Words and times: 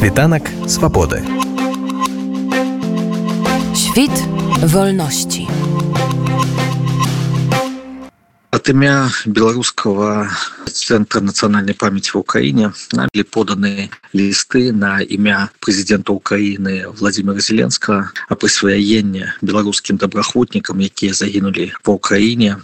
Світанак 0.00 0.48
свабоды. 0.66 1.20
Świt 3.76 4.16
wolności. 4.64 5.46
От 8.50 8.68
імя 8.72 9.12
беларускага 9.26 10.32
цэнтра 10.72 11.20
нацыянальнай 11.20 11.76
памяці 11.76 12.16
в 12.16 12.24
Украіне 12.24 12.72
набілі 12.96 13.28
поданы 13.28 13.92
лісты 14.16 14.72
на 14.72 15.04
імя 15.04 15.52
прэзідэнта 15.60 16.16
Украіны 16.16 16.88
Владимира 16.96 17.36
Зеленска 17.36 18.08
а 18.28 18.32
прысваенне 18.40 19.36
беларускім 19.44 20.00
добраахвотнікам 20.00 20.80
якія 20.80 21.12
загінулі 21.12 21.76
по 21.84 22.00
Украіне 22.00 22.56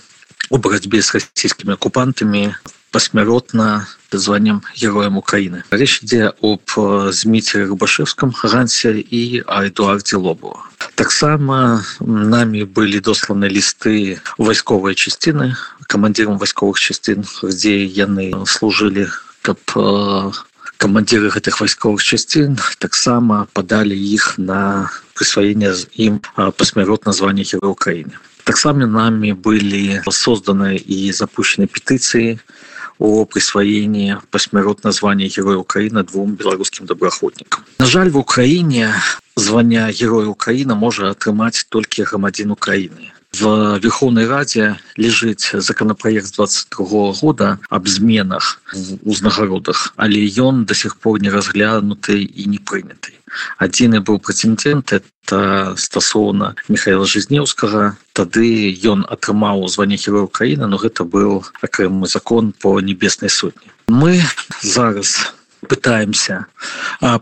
у 0.48 0.56
барацьбе 0.56 1.04
с 1.04 1.12
расійскімі 1.12 1.76
акупантамі 1.76 2.56
посмяротна 2.96 3.86
званием 4.10 4.62
героем 4.74 5.18
Украины. 5.18 5.64
Речь 5.70 6.02
идет 6.02 6.34
об 6.40 6.62
Змите 7.10 7.64
Рыбашевском, 7.64 8.34
Гансе 8.42 9.00
и 9.00 9.42
Эдуарде 9.46 10.16
Лобову. 10.16 10.62
Так 10.94 11.10
само 11.10 11.80
нами 12.00 12.62
были 12.62 12.98
досланы 13.00 13.44
листы 13.44 14.22
войсковые 14.38 14.94
частины, 14.94 15.56
командирам 15.82 16.38
войсковых 16.38 16.80
частин, 16.80 17.26
где 17.42 17.84
яны 17.84 18.32
служили 18.46 19.10
как 19.42 19.58
командиры 20.78 21.30
этих 21.36 21.60
войсковых 21.60 22.02
частин 22.02 22.58
так 22.78 22.94
само 22.94 23.46
подали 23.52 23.94
их 23.94 24.38
на 24.38 24.90
присвоение 25.14 25.74
им 25.92 26.22
посмяротно 26.56 27.12
звания 27.12 27.44
Героя 27.44 27.72
Украины. 27.72 28.12
Так 28.44 28.56
само 28.56 28.86
нами 28.86 29.32
были 29.32 30.00
созданы 30.08 30.76
и 30.76 31.12
запущены 31.12 31.66
петиции 31.66 32.40
о 32.98 33.24
присвоении 33.24 34.16
посмяротно 34.30 34.92
звания 34.92 35.28
Героя 35.28 35.58
Украины 35.58 36.02
двум 36.02 36.34
белорусским 36.34 36.86
добраахвотникам. 36.86 37.64
На 37.78 37.86
жаль, 37.86 38.10
в 38.10 38.16
Украине 38.16 38.94
звання 39.36 39.90
Героя 39.90 40.26
Украины 40.26 40.74
может 40.74 41.04
атрымаць 41.06 41.66
только 41.68 42.04
громадин 42.04 42.50
Украины. 42.50 43.12
В 43.32 43.78
Верховной 43.78 44.26
Раде 44.26 44.78
лежит 44.96 45.40
законопроект 45.52 46.34
22 46.34 47.12
года 47.20 47.58
об 47.68 47.88
зменах 47.88 48.60
в 48.72 49.08
узнагародах, 49.08 49.92
але 49.96 50.20
ён 50.26 50.64
до 50.64 50.74
сих 50.74 50.96
пор 50.96 51.20
не 51.20 51.30
разглянутый 51.30 52.24
и 52.24 52.48
не 52.48 52.58
принятый. 52.58 53.16
Адзіны 53.58 54.00
быў 54.00 54.22
прэцэдэнт 54.22 54.92
это 54.96 55.74
стасоўна 55.76 56.54
Михаила 56.68 57.04
Жзнеўскага. 57.04 57.98
Тады 58.14 58.72
ён 58.86 59.04
атрымаў 59.04 59.66
званне 59.68 59.98
героя 60.00 60.24
Украіны, 60.30 60.66
но 60.70 60.78
гэта 60.78 61.04
быў 61.04 61.44
акрэмы 61.60 62.06
закон 62.06 62.52
по 62.52 62.80
небеснай 62.80 63.28
сотні. 63.28 63.68
Мы 63.88 64.22
зараз 64.62 65.34
пытаемся 65.64 66.46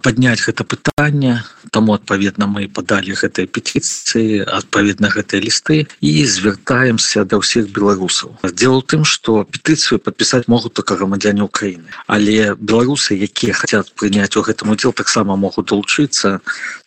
поднять 0.02 0.40
гэта 0.40 0.64
пытанне. 0.64 1.42
Тому 1.70 1.94
адпаведна 1.94 2.46
мы 2.46 2.68
подали 2.68 3.12
гэтай 3.12 3.46
петиции 3.46 4.41
адпаведна 4.42 5.08
гэтыя 5.08 5.41
лісты 5.41 5.86
і 6.00 6.10
звяртаемся 6.26 7.24
до 7.24 7.42
ўсіх 7.42 7.70
беларусаў. 7.70 8.38
Дело 8.52 8.82
тым 8.82 9.04
что 9.04 9.44
петыцыю 9.44 9.98
подпісаць 9.98 10.48
могут 10.48 10.74
только 10.74 10.96
грамадзяне 10.96 11.42
Украины 11.42 11.88
але 12.06 12.54
беларусы 12.54 13.16
якія 13.16 13.54
хотят 13.54 13.92
прыняць 13.94 14.36
у 14.36 14.42
гэтым 14.42 14.70
удзел 14.70 14.92
таксама 14.92 15.36
могут 15.36 15.66
долучыцца 15.66 16.41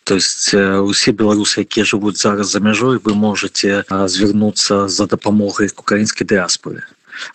то 0.04 0.14
есть 0.14 0.54
усе 0.54 1.12
беларусы 1.12 1.66
якія 1.66 1.84
жывуць 1.84 2.20
зараз 2.20 2.52
за 2.52 2.60
мяжой 2.60 2.98
вы 2.98 3.14
можете 3.14 3.84
звярнуцца 3.90 4.88
за 4.88 5.06
дапамогай 5.06 5.70
украінскай 5.76 6.26
дыаспоры 6.26 6.84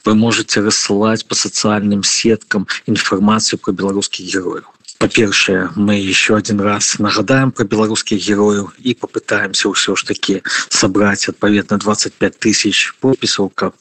вы 0.05 0.15
можете 0.15 0.61
рассылать 0.61 1.25
по 1.25 1.35
социальным 1.35 2.03
сеткам 2.03 2.67
информацию 2.85 3.59
про 3.59 3.71
белорусских 3.71 4.25
героев. 4.25 4.65
По-першее 5.03 5.69
мы 5.75 5.95
еще 5.95 6.37
один 6.37 6.61
раз 6.61 6.97
нагадаем 6.97 7.51
про 7.51 7.65
белорусских 7.65 8.25
героев 8.25 8.73
и 8.79 8.95
попытаемся 8.95 9.69
все 9.73 9.97
ж 9.97 10.03
таки 10.03 10.43
собрать 10.69 11.27
отповедно 11.27 11.77
25 11.77 12.39
тысяч 12.39 12.93
подписов 13.01 13.51
как 13.53 13.73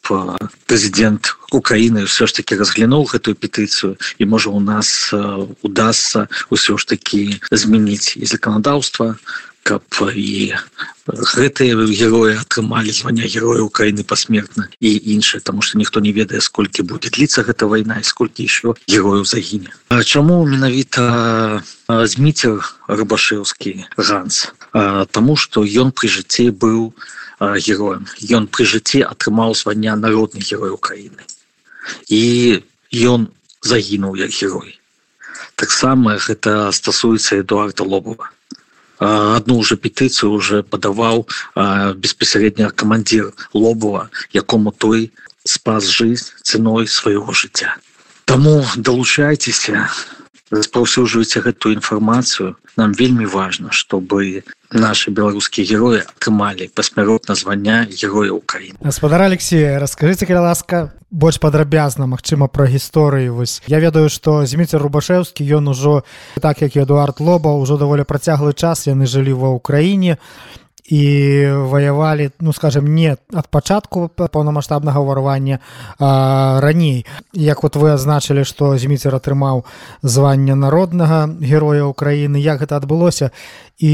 президент 0.67 1.37
украины 1.53 2.07
все 2.07 2.27
ж 2.27 2.33
таки 2.33 2.57
разглянул 2.57 3.09
эту 3.13 3.37
петицию 3.37 3.99
и 4.19 4.25
может 4.25 4.53
у 4.53 4.59
нас 4.59 5.15
удастся 5.63 6.29
все 6.53 6.77
ж 6.77 6.85
таки 6.87 7.41
изменить 7.53 8.17
и 8.17 8.25
законодательство 8.25 9.17
каб 9.63 9.83
і 10.15 10.55
гэтыя 11.07 11.75
героі 11.87 12.35
атрымалі 12.39 12.91
звання 12.91 13.27
героя 13.27 13.63
Украины 13.63 14.03
посмертна 14.03 14.69
і 14.81 14.91
іншае 15.15 15.41
тому 15.41 15.63
что 15.63 15.79
ніхто 15.79 16.01
не 16.01 16.13
ведае 16.13 16.41
сколькі 16.41 16.83
будет 16.83 17.13
длиться 17.13 17.43
гэта 17.43 17.67
война 17.67 17.99
і 17.99 18.05
сколькі 18.05 18.43
еще 18.43 18.75
герояў 18.89 19.25
загіне. 19.25 19.71
Чаму 20.05 20.47
менавіта 20.47 21.63
зміцер 21.89 22.59
рыбашеўскі 22.89 23.87
ганс 23.97 24.53
тому 25.11 25.37
что 25.37 25.63
ён 25.63 25.95
пры 25.95 26.09
жыцці 26.11 26.51
быў 26.51 26.93
героем. 27.41 28.07
Ён 28.31 28.47
пры 28.47 28.67
жыцці 28.67 29.07
атрымаў 29.07 29.55
звання 29.55 29.97
народных 29.97 30.43
герой 30.43 30.71
Украины 30.71 31.23
і 32.11 32.63
ён 32.93 33.31
загінуў 33.63 34.19
як 34.19 34.31
герой. 34.31 34.79
Таксама 35.55 36.19
гэта 36.19 36.71
стасуецца 36.75 37.43
эдуарда 37.43 37.87
лобова 37.87 38.31
одну 39.03 39.59
уже 39.59 39.77
петыцыю 39.77 40.33
уже 40.33 40.63
падаваў 40.63 41.27
беспасярэдня 41.99 42.71
камандзір 42.71 43.33
лобова 43.53 44.11
якому 44.33 44.71
той 44.73 45.11
спас 45.45 45.91
жизнь 45.91 46.31
ценой 46.43 46.87
свайго 46.87 47.33
жыцця 47.33 47.77
Таму 48.25 48.65
далучайцеся 48.77 49.91
распаўсюджваеце 50.53 51.41
гэтую 51.41 51.81
інфармацыю. 51.81 52.57
Нам 52.77 52.93
вельмі 52.93 53.27
важно 53.27 53.73
чтобы 53.73 54.45
наши 54.73 55.11
беларускія 55.11 55.67
героі 55.67 56.03
атрымалі 56.03 56.69
пасмяротна 56.75 57.35
звання 57.35 57.87
героя 57.89 58.33
Украины 58.33 58.77
гаспадар 58.81 59.23
Алексея 59.23 59.79
расскажите 59.79 60.27
каля 60.27 60.41
ласка 60.41 60.93
больш 61.11 61.39
падрабязна 61.39 62.07
Мачыма 62.09 62.49
пра 62.49 62.65
гісторыю 62.67 63.35
вось. 63.37 63.61
Я 63.69 63.81
ведаю 63.81 64.09
што 64.09 64.47
зміцер 64.49 64.81
рубашеўскі 64.81 65.45
ён 65.45 65.69
ужо 65.69 66.05
так 66.41 66.63
як 66.63 66.77
эдуард 66.77 67.21
лоба 67.21 67.53
ўжо 67.53 67.77
даволі 67.77 68.09
працяглы 68.09 68.57
час 68.57 68.89
яны 68.89 69.05
жылі 69.07 69.37
ва 69.37 69.53
ўкраіне 69.53 70.17
і 70.17 70.62
ваявалі 70.91 72.31
ну 72.41 72.53
скажем 72.53 72.95
не 72.95 73.17
ад 73.33 73.49
пачатку 73.51 74.09
паўнамасштабнага 74.09 74.99
ўварвання 74.99 75.61
раней. 75.99 77.07
Як 77.33 77.63
вот 77.63 77.77
вы 77.77 77.95
азначылі 77.95 78.45
што 78.45 78.77
зміцер 78.77 79.15
атрымаў 79.15 79.65
звання 80.03 80.55
народнага 80.55 81.31
героя 81.41 81.87
Украіны 81.87 82.37
як 82.43 82.61
гэта 82.61 82.77
адбылося 82.83 83.31
і 83.79 83.93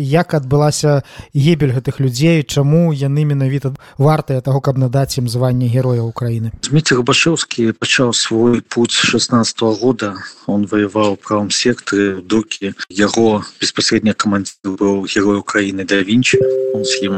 як 0.00 0.34
адбылася 0.34 1.02
гібель 1.36 1.72
гэтых 1.76 2.00
людзей 2.00 2.42
чаму 2.42 2.92
яны 2.92 3.24
менавіта 3.24 3.72
вартыя 3.98 4.40
таго 4.40 4.60
каб 4.60 4.78
надаць 4.78 5.16
ім 5.20 5.28
званне 5.28 5.68
героя 5.68 6.02
Украіны 6.02 6.52
Зміцер 6.64 7.04
башеўскі 7.04 7.72
пачаў 7.76 8.12
свой 8.12 8.60
путь 8.60 8.92
16 8.92 9.62
-го 9.62 9.74
года. 9.76 10.14
Он 10.46 10.66
воеваў 10.66 11.16
правом 11.16 11.50
секторы 11.50 12.20
дукі 12.22 12.72
яго 12.88 13.44
беспасрэдня 13.60 14.14
камандзір 14.14 14.76
быў 14.80 15.04
герой 15.04 15.38
Украіны 15.40 15.84
да 15.84 16.02
вінчы 16.14 16.38
он 16.74 16.84
з 16.86 16.92
ім 17.06 17.16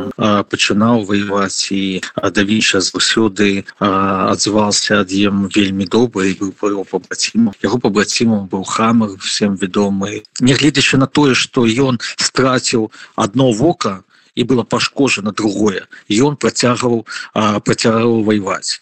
пачынаў 0.52 1.04
воеваць 1.04 1.68
і 1.76 2.00
давінча 2.16 2.80
заўсёды 2.80 3.68
адзывался 3.78 5.04
ад 5.04 5.12
ем 5.12 5.46
вельмі 5.52 5.84
добры 5.84 6.32
быў 6.40 6.84
побраціму 6.88 7.52
яго 7.68 7.76
побраціму 7.76 8.40
быў 8.48 8.64
хамар 8.64 9.14
всем 9.20 9.60
вядомы 9.60 10.24
нягледзячы 10.40 10.96
на 10.96 11.06
тое 11.06 11.34
что 11.34 11.68
ён 11.68 12.00
страціў 12.16 12.90
одно 13.14 13.52
вока 13.52 14.02
і 14.36 14.44
было 14.44 14.62
пашкожана 14.62 15.32
другое. 15.32 15.88
І 16.08 16.20
он 16.20 16.36
працягваў 16.36 17.06
працягваў 17.34 18.22
воеваць 18.22 18.80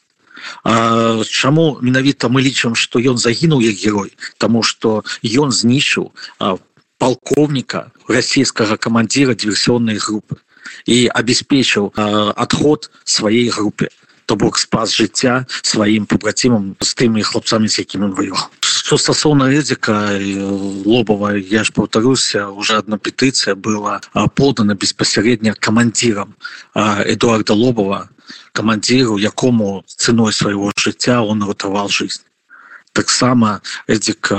Чаму 0.65 1.79
менавіта 1.81 2.29
мы 2.29 2.43
лічым 2.45 2.75
што 2.75 3.01
ён 3.01 3.17
загінуў 3.17 3.63
як 3.65 3.79
герой 3.81 4.13
тому 4.39 4.63
что 4.63 5.05
ён 5.25 5.55
знішчыў 5.55 6.13
полковника 6.99 7.91
расійскага 8.09 8.77
камандзіра 8.77 9.35
дыверсионной 9.35 9.99
групы 9.99 10.41
і 10.87 11.09
обеспечыў 11.09 11.93
адход 11.97 12.91
сваей 13.05 13.49
групе 13.49 13.89
то 14.27 14.37
бок 14.37 14.59
спас 14.59 14.95
жыцця 14.97 15.45
сваім 15.63 16.07
побрацімам 16.07 16.77
з 16.81 16.95
тымі 16.97 17.23
хлопцамі 17.23 17.69
з 17.69 17.85
якім 17.85 18.09
он 18.09 18.13
воевал. 18.17 18.49
Что 18.61 18.97
стасоўна 18.99 19.49
эдзіка 19.53 20.17
лобова 20.85 21.37
я 21.37 21.65
ж 21.65 21.73
паўтаруся 21.73 22.49
уже 22.49 22.77
одна 22.77 22.97
петыцыя 22.97 23.55
была 23.55 24.01
подана 24.35 24.75
беспасярэдня 24.75 25.55
камандзірам 25.55 26.35
эдуарда 26.75 27.55
лобова 27.55 28.09
камандзіру 28.53 29.19
якому 29.19 29.85
ценой 29.87 30.33
свайго 30.33 30.73
жыцця 30.77 31.21
он 31.21 31.45
ратаваў 31.45 31.89
жизнь. 31.89 32.25
Таксама 32.93 33.61
эдзік 33.89 34.33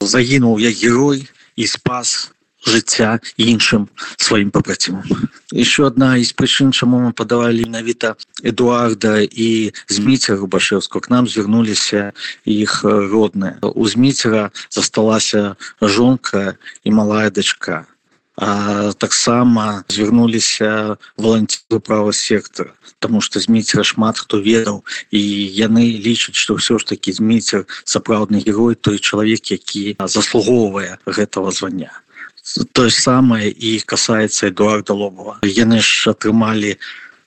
загінуў 0.00 0.58
як 0.58 0.74
герой 0.74 1.28
і 1.56 1.66
спас 1.66 2.34
жыцця 2.64 3.20
іншым 3.36 3.88
сваім 4.16 4.50
папрацівам 4.50 5.04
еще 5.52 5.86
одна 5.86 6.16
из 6.18 6.32
прычын 6.32 6.72
чаму 6.72 6.98
мы 6.98 7.12
падавалі 7.12 7.68
менавіта 7.68 8.16
эдуарда 8.42 9.22
і 9.22 9.72
зміця 9.86 10.36
рубашевского 10.36 11.00
к 11.00 11.10
нам 11.14 11.28
звярнуліся 11.28 12.12
іх 12.44 12.82
родныя. 12.84 13.60
У 13.62 13.86
зміцера 13.86 14.50
засталася 14.70 15.56
жонка 15.80 16.56
і 16.84 16.90
малая 16.90 17.30
дачка 17.30 17.86
таксама 18.36 19.84
звярнуліся 19.88 20.96
валанціры 21.16 21.78
права 21.78 22.12
сектора 22.12 22.74
тому 22.98 23.20
что 23.20 23.40
зміцера 23.40 23.84
шмат 23.84 24.18
хто 24.18 24.40
ведаў 24.42 24.82
і 25.14 25.20
яны 25.54 25.86
лічаць 26.02 26.34
что 26.34 26.58
ўсё 26.58 26.82
ж 26.82 26.86
таки 26.86 27.12
зміцер 27.14 27.66
сапраўдны 27.84 28.42
герой 28.42 28.74
той 28.74 28.98
чалавек 28.98 29.54
які 29.54 29.94
заслугоўвае 30.00 30.98
гэтага 31.06 31.50
звання. 31.50 31.92
Тое 32.72 32.90
самае 32.90 33.48
і 33.48 33.80
касаецца 33.86 34.50
эдуарда 34.50 34.92
лобова 34.92 35.38
яны 35.46 35.80
ж 35.80 36.10
атрымалі 36.10 36.76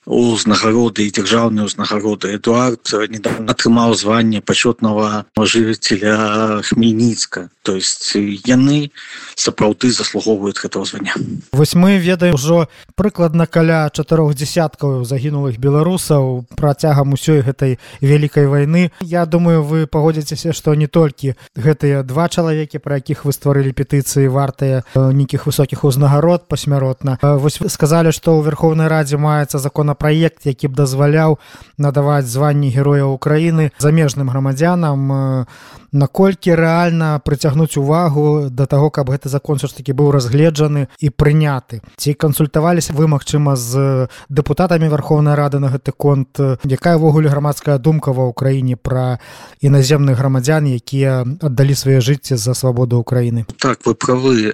узнагароды 0.07 1.03
і 1.03 1.11
дзяржаўныя 1.11 1.67
ўзнагароды. 1.67 2.31
Эдуард 2.39 2.87
недавно 3.11 3.51
атрымаў 3.51 3.91
званне 3.93 4.39
пачетнага 4.39 5.27
жыцеля 5.35 6.63
хмельніцка. 6.63 7.51
То 7.67 7.75
есть 7.75 8.15
яны 8.47 8.95
сапраўды 9.35 9.91
заслугоўваюць 9.91 10.55
гэтага 10.55 10.85
звання. 10.87 11.13
Вось 11.51 11.75
мы 11.75 11.99
ведаем 11.99 12.39
ужо 12.39 12.71
прыкладна 12.95 13.45
каля 13.45 13.91
чатырох 13.91 14.31
десяткаў 14.31 15.03
загінулых 15.03 15.59
беларусаў 15.59 16.47
працягам 16.55 17.11
усёй 17.11 17.43
гэтай 17.43 17.75
вялікай 17.99 18.47
войны 18.47 18.91
Я 19.03 19.25
думаю 19.25 19.63
вы 19.63 19.87
пагодзіцеся 19.91 20.55
што 20.55 20.75
не 20.79 20.87
толькі 20.87 21.35
гэтыя 21.59 22.07
два 22.07 22.31
чалавекі 22.31 22.79
пра 22.79 23.03
якіх 23.03 23.27
вы 23.27 23.35
стварылі 23.35 23.75
петыцыі 23.75 24.31
вартыя 24.31 24.87
нейкіх 24.95 25.51
высокіх 25.51 25.83
узнагарод 25.83 26.47
пасмяротна. 26.47 27.19
Вось 27.21 27.59
вы 27.59 27.67
сказалі 27.67 28.15
што 28.15 28.39
ў 28.39 28.47
верховнай 28.47 28.87
радзе 28.87 29.19
маецца 29.19 29.59
закона 29.59 29.96
праект 29.99 30.45
які 30.45 30.67
б 30.67 30.77
дазваляў 30.77 31.37
надаваць 31.77 32.29
званні 32.29 32.69
героя 32.69 33.05
Украіны 33.09 33.71
замежным 33.77 34.29
грамадзянам 34.29 35.47
наколькі 35.97 36.53
рэальна 36.53 37.19
прыцягнуць 37.25 37.77
увагу 37.77 38.49
да 38.49 38.65
таго 38.65 38.89
каб 38.89 39.09
гэты 39.09 39.29
закон 39.29 39.57
ж 39.57 39.73
таки 39.73 39.91
быў 39.91 40.11
разгледжаны 40.13 40.87
і 40.99 41.09
прыняты? 41.09 41.81
Ці 41.97 42.13
кансультаваліся 42.13 42.93
вы 42.93 43.07
магчыма 43.07 43.55
з 43.57 44.07
дэпутатамі 44.29 44.89
Верховнай 44.89 45.35
рады 45.35 45.59
на 45.59 45.73
гэты 45.73 45.91
конт? 45.91 46.39
Якая 46.63 46.97
ўвогуле 46.97 47.29
грамадская 47.29 47.77
думка 47.77 48.13
ва 48.13 48.29
ўкраіне 48.29 48.77
пра 48.77 49.19
іназемных 49.61 50.17
грамадзян 50.17 50.69
якія 50.69 51.25
аддалі 51.41 51.75
свае 51.75 52.01
жыцці 52.01 52.37
за 52.37 52.53
свабоду 52.53 53.01
Украіны 53.01 53.45
так 53.57 53.85
вы 53.85 53.95
правы 53.95 54.53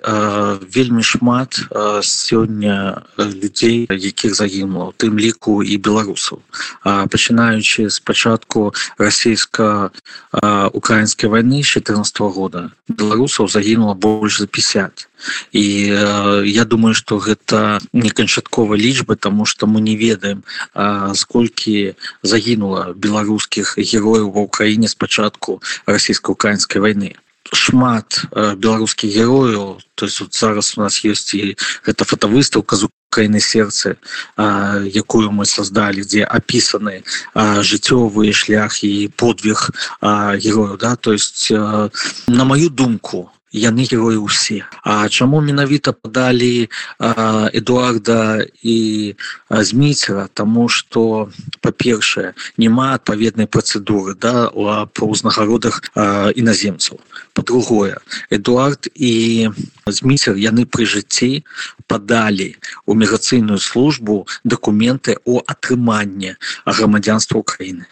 вельмі 0.72 1.04
шмат 1.04 1.60
сёння 2.02 3.04
людзей 3.18 3.88
якіх 3.90 4.36
загінула 4.36 4.86
у 4.90 4.94
тым 4.96 5.20
ліку 5.20 5.64
і 5.64 5.78
беларусаў. 5.78 6.40
Пачынаючы 6.84 7.90
з 7.90 8.00
пачатку 8.00 8.74
расійска-украінскай 8.98 10.94
украинской 10.94 11.28
войны 11.34 11.64
14 11.66 12.20
года. 12.30 12.70
Беларусаў 12.86 13.50
загінула 13.50 13.98
больш 13.98 14.38
за 14.38 14.48
50 14.48 15.10
і 15.52 15.66
э, 15.90 16.44
я 16.46 16.66
думаю 16.66 16.94
что 16.94 17.18
гэта 17.18 17.82
не 17.94 18.10
канчаткова 18.10 18.76
лічбы 18.76 19.16
тому 19.16 19.46
что 19.46 19.66
мы 19.66 19.82
не 19.82 19.96
ведаем 19.96 20.44
сколькі 21.16 21.96
загінула 22.22 22.94
беларускіх 22.94 23.80
герояў 23.80 24.30
ва 24.30 24.46
ўкраіне 24.46 24.88
спачатку 24.88 25.62
расійска-украінскай 25.88 26.82
войны. 26.82 27.16
Шмат 27.50 28.30
э, 28.32 28.56
беларускіх 28.56 29.10
герояў 29.10 29.82
то 29.96 30.06
есть 30.06 30.20
вот 30.22 30.34
зараз 30.36 30.78
у 30.78 30.82
нас 30.82 31.02
есть 31.06 31.34
і 31.34 31.58
гэта 31.88 32.06
фотовыставка 32.06 32.76
украины 33.14 33.40
сердце 33.40 33.98
якую 34.38 35.30
мы 35.30 35.46
создали 35.46 36.02
где 36.02 36.24
описаны 36.26 37.04
жыццёвыя 37.38 38.34
шлях 38.34 38.84
і 38.84 39.14
подвиг 39.14 39.70
герояў 40.02 40.78
да? 40.82 40.96
То 40.96 41.14
есть 41.14 41.54
на 42.28 42.44
мою 42.44 42.70
думку 42.70 43.30
яны 43.54 43.86
героі 43.86 44.26
ўсе. 44.26 44.66
А 44.82 45.08
чаму 45.08 45.40
менавіта 45.40 45.94
падалі 45.94 46.68
эдуарда 47.54 48.42
і 48.66 48.78
зміцера 49.50 50.28
тому 50.34 50.68
что 50.68 51.30
па-першае 51.62 52.34
няма 52.58 52.98
адпаведнай 52.98 53.48
працэдуры 53.48 54.18
да 54.18 54.50
по 54.94 55.04
ўзнагародах 55.06 55.86
іназемцаў. 56.34 57.00
По-другое 57.34 58.02
эдуард 58.34 58.90
і 58.98 59.50
зміцер 59.86 60.36
яны 60.36 60.66
пры 60.66 60.90
жыцці 60.90 61.46
падалі 61.88 62.58
у 62.86 62.98
міграцыйную 62.98 63.62
службу 63.62 64.28
дакументы 64.44 65.22
о 65.26 65.46
атрыманне 65.46 66.38
грамадзянства 66.66 67.38
Украіны 67.38 67.86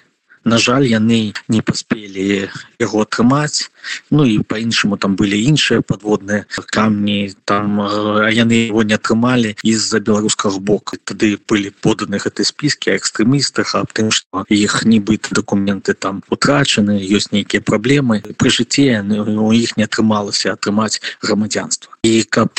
на 0.44 0.58
жаль 0.58 0.86
яны 0.90 1.34
не 1.48 1.62
паспелі 1.62 2.50
яго 2.80 3.02
атрымаць. 3.06 3.70
Ну 4.10 4.26
і 4.26 4.40
по-іншаму 4.46 4.98
там 4.98 5.16
былі 5.16 5.38
іншыя 5.38 5.82
подводныя 5.82 6.46
камні 6.70 7.34
там 7.46 7.82
яны 8.30 8.70
его 8.70 8.84
не 8.84 8.96
атрымалі 8.96 9.56
из-за 9.64 10.00
беларускага 10.00 10.60
боку. 10.60 10.98
Тады 11.04 11.38
былі 11.50 11.74
поданы 11.82 12.18
гэтай 12.18 12.46
спіскі 12.46 12.94
экстрэмістах 12.98 13.76
аб 13.76 13.94
тым 13.94 14.12
что 14.12 14.46
іх 14.50 14.86
нібыт 14.86 15.30
документы 15.32 15.94
там 15.94 16.24
утрачаны 16.30 17.02
ёсць 17.02 17.32
нейкія 17.32 17.62
праблемы. 17.62 18.22
Пры 18.38 18.50
жыцці 18.50 19.02
у 19.38 19.52
іх 19.54 19.78
не 19.78 19.86
атрымалася 19.86 20.54
атрымаць 20.54 21.02
грамадзянства. 21.22 21.94
І 22.04 22.24
каб 22.24 22.58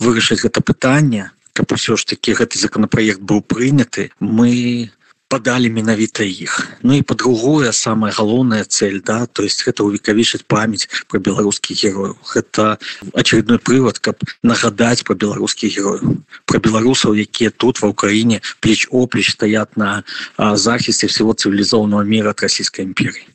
вырашыць 0.00 0.42
гэта 0.44 0.60
пытанне 0.60 1.30
каб 1.54 1.70
усё 1.72 1.96
ж 1.96 2.04
таки 2.04 2.34
гэты 2.34 2.58
законопроект 2.58 3.22
быў 3.22 3.40
прыняты 3.40 4.10
мы 4.18 4.90
падалі 5.28 5.70
менавіта 5.70 6.24
іх. 6.24 6.78
Ну 6.82 6.94
і 6.94 7.02
по-другое 7.02 7.72
самая 7.72 8.12
галоўная 8.12 8.64
цель 8.64 9.00
да 9.00 9.26
то 9.26 9.42
есть 9.42 9.66
гэта 9.66 9.82
увекавічыць 9.84 10.44
памяць 10.46 10.88
про 11.08 11.18
беларускіх 11.18 11.84
герояў. 11.84 12.16
Это 12.36 12.78
очередной 13.12 13.58
прывод 13.58 13.98
каб 13.98 14.22
нагадаць 14.42 15.02
про 15.02 15.14
беларускіх 15.14 15.74
герояў. 15.78 16.22
Про 16.44 16.58
беларусаў 16.58 17.18
якія 17.18 17.50
тут 17.50 17.82
ва 17.82 17.90
ўкраіне 17.90 18.40
плеч 18.60 18.86
оплеч 18.90 19.32
стаят 19.34 19.76
на 19.76 20.04
захісце 20.38 21.06
всего 21.06 21.34
цывілізоўного 21.34 22.04
мира 22.04 22.30
от 22.30 22.42
расійской 22.42 22.84
імперии 22.84 23.26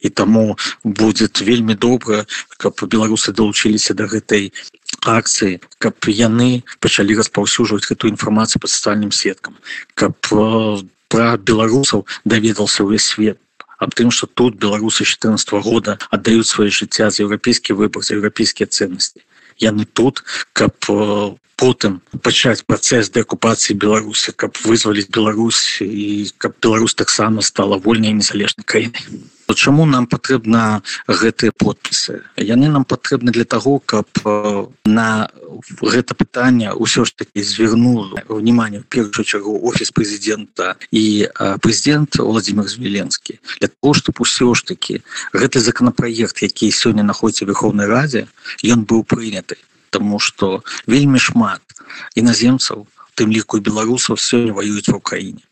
і 0.00 0.08
таму 0.08 0.58
будет 0.84 1.40
вельмі 1.40 1.74
добра 1.74 2.26
каб 2.56 2.80
беларусы 2.82 3.32
долучыліся 3.32 3.94
до 3.94 4.08
гэтай 4.08 4.52
акцыі 5.04 5.60
каб 5.78 5.94
яны 6.08 6.64
пачалі 6.80 7.16
распаўсюджваць 7.20 7.88
гэту 7.88 8.08
інфармацыю 8.08 8.60
по 8.60 8.68
социальным 8.68 9.12
сеткам 9.12 9.56
каб 9.94 10.16
про 11.10 11.36
беларусаў 11.36 12.06
даведался 12.24 12.84
увесь 12.84 13.04
свет. 13.04 13.38
Аб 13.78 13.94
тым 13.94 14.10
что 14.10 14.26
тут 14.26 14.54
беларусы 14.54 15.04
14 15.04 15.48
-го 15.52 15.60
года 15.62 15.98
отдают 16.10 16.46
свое 16.46 16.70
жыцця 16.70 17.10
за 17.10 17.22
еўрапейскі 17.24 17.74
выбор 17.74 18.02
за 18.02 18.14
еўрапейскія 18.14 18.66
ценности. 18.66 19.20
Яны 19.58 19.84
тут 19.84 20.22
каб 20.52 20.72
потым 21.56 22.00
пачаць 22.22 22.64
працэс 22.64 23.10
дэакупацыі 23.10 23.76
беларусы 23.76 24.32
каб 24.32 24.56
вызваліць 24.64 25.12
Беларусь 25.12 25.82
і 25.84 26.30
каб 26.38 26.56
Беларусь 26.62 26.94
таксама 26.94 27.42
стала 27.42 27.76
вольнай 27.76 28.12
незалежнай 28.12 28.64
краінай 28.64 29.04
чаму 29.54 29.86
нам 29.86 30.06
патрэбна 30.06 30.82
гэтыя 31.08 31.52
подпісы? 31.52 32.22
Яны 32.36 32.68
нам 32.68 32.84
патрэбны 32.84 33.32
для 33.32 33.44
того 33.44 33.78
каб 33.78 34.06
на 34.84 35.30
гэта 35.82 36.14
пытанне 36.14 36.72
ўсё 36.72 37.04
ж 37.04 37.14
таки 37.16 37.42
звярнул 37.42 38.14
внимание 38.28 38.80
в 38.80 38.86
першую 38.86 39.24
чаргу 39.24 39.58
офіс 39.66 39.90
прэзідэнта 39.90 40.76
і 40.90 41.28
прэзідэнт 41.36 42.20
владимир 42.22 42.68
зеленскі 42.68 43.40
для 43.60 43.68
того 43.68 43.94
чтобы 43.94 44.24
ўсё 44.24 44.54
ж 44.54 44.64
таки 44.64 45.02
гэты 45.32 45.60
законопроект 45.60 46.42
які 46.42 46.70
сёння 46.70 47.02
находіцца 47.02 47.44
верховнай 47.44 47.86
радзе 47.86 48.26
ён 48.64 48.84
быў 48.84 49.04
прыняты. 49.04 49.56
Тому 49.90 50.18
что 50.18 50.62
вельмі 50.86 51.18
шмат 51.18 51.62
іназемцаў 52.14 52.86
тым 53.18 53.34
ліку 53.34 53.58
беларусаў 53.58 54.16
сёння 54.16 54.54
воююць 54.54 54.88
в 54.88 54.96
Украіне 54.96 55.42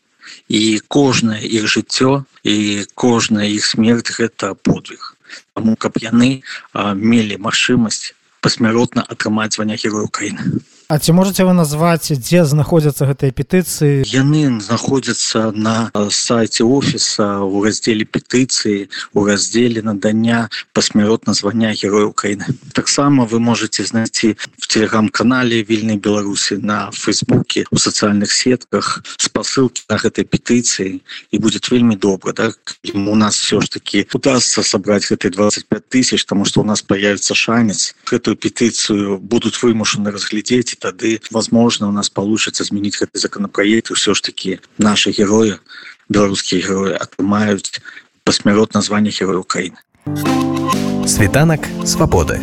і 0.47 0.79
кожнае 0.87 1.41
іх 1.43 1.67
жыццё 1.67 2.23
і 2.43 2.85
кожная 2.93 3.47
іх 3.47 3.65
смерть 3.65 4.11
гэта 4.15 4.53
подвиг. 4.55 5.15
Тому 5.53 5.75
каб 5.75 5.99
яны 6.01 6.41
мелі 6.73 7.37
магчымасць 7.37 8.13
пасмяротна 8.41 9.05
атрымаць 9.07 9.53
звання 9.53 9.75
герой 9.75 10.05
Украіны 10.05 10.61
А 10.89 10.97
ці 10.97 11.13
можете 11.13 11.45
вы 11.45 11.53
назваць 11.53 12.09
дзе 12.17 12.41
знаходзяцца 12.49 13.05
гэтыя 13.05 13.29
петыцыі? 13.29 14.09
Яны 14.09 14.57
знаходзяцца 14.57 15.53
на 15.53 15.93
э, 15.93 16.09
сайце 16.09 16.65
офіса 16.65 17.45
у 17.45 17.61
раздзеле 17.61 18.09
петыцыі 18.09 18.89
у 19.13 19.21
раздзеле 19.21 19.85
надання 19.85 20.49
пасмяротна 20.73 21.37
звання 21.37 21.77
героя 21.77 22.09
Украіны. 22.09 22.57
Таксама 22.73 23.29
вы 23.29 23.37
можете 23.37 23.85
знайсці 23.85 24.33
в 24.57 24.65
телеграм-канале 24.65 25.61
вільнай 25.61 26.01
беларусі 26.01 26.57
на 26.57 26.89
фейсбуке 26.89 27.69
у 27.69 27.77
сацыяльных 27.77 28.33
сетках 28.33 29.05
спасылки 29.21 29.85
на 29.93 30.01
гэтай 30.01 30.25
петыцыі. 30.25 31.05
І 31.29 31.37
будет 31.37 31.69
вельмі 31.69 32.01
добра 32.01 32.33
да? 32.33 32.49
у 32.95 33.15
нас 33.15 33.37
все 33.37 33.61
ж 33.61 33.69
таки 33.69 34.07
удастся 34.09 34.63
собрать 34.63 35.05
гэтай 35.05 35.29
25 35.29 35.85
тысяч 35.85 36.25
тому 36.25 36.45
что 36.45 36.61
у 36.61 36.65
нас 36.65 36.81
появится 36.81 37.35
шанец. 37.35 37.93
Эту 38.09 38.33
петыцыю 38.33 39.19
будут 39.21 39.61
вымушаны 39.61 40.09
разглядеть 40.09 40.73
и 40.73 40.78
тады 40.79 41.21
возможно 41.31 41.87
у 41.87 41.91
нас 41.91 42.09
получится 42.09 42.63
изменить 42.63 42.97
гэты 42.99 43.19
законопроект 43.19 43.91
и 43.91 43.93
все 43.93 44.13
ж 44.13 44.21
таки 44.21 44.59
наши 44.77 45.11
герои 45.11 45.59
беларускія 46.09 46.61
герои 46.61 46.93
атрымаюць 46.93 47.81
пасмяротна 48.23 48.81
звание 48.81 49.11
героя 49.11 49.39
Украины 49.39 49.77
Світанак 51.05 51.67
свабоды. 51.85 52.39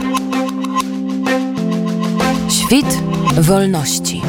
Świt 2.51 2.87
wolności. 3.39 4.23